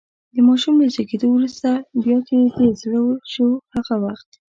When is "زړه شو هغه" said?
2.81-3.95